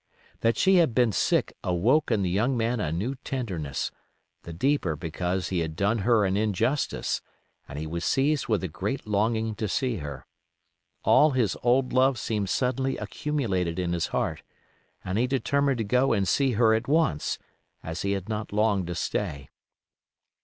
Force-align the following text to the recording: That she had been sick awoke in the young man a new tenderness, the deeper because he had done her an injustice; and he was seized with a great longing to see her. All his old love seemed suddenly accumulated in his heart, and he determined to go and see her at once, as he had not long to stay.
That 0.39 0.57
she 0.57 0.77
had 0.77 0.95
been 0.95 1.11
sick 1.11 1.53
awoke 1.63 2.09
in 2.09 2.23
the 2.23 2.29
young 2.31 2.57
man 2.57 2.79
a 2.79 2.91
new 2.91 3.13
tenderness, 3.23 3.91
the 4.41 4.51
deeper 4.51 4.95
because 4.95 5.49
he 5.49 5.59
had 5.59 5.75
done 5.75 5.99
her 5.99 6.25
an 6.25 6.35
injustice; 6.35 7.21
and 7.67 7.77
he 7.77 7.85
was 7.85 8.03
seized 8.03 8.47
with 8.47 8.63
a 8.63 8.67
great 8.67 9.05
longing 9.05 9.53
to 9.53 9.67
see 9.67 9.97
her. 9.97 10.25
All 11.03 11.29
his 11.29 11.55
old 11.61 11.93
love 11.93 12.17
seemed 12.17 12.49
suddenly 12.49 12.97
accumulated 12.97 13.77
in 13.77 13.93
his 13.93 14.07
heart, 14.07 14.41
and 15.05 15.19
he 15.19 15.27
determined 15.27 15.77
to 15.77 15.83
go 15.83 16.13
and 16.13 16.27
see 16.27 16.53
her 16.53 16.73
at 16.73 16.87
once, 16.87 17.37
as 17.83 18.01
he 18.01 18.13
had 18.13 18.27
not 18.27 18.51
long 18.51 18.87
to 18.87 18.95
stay. 18.95 19.49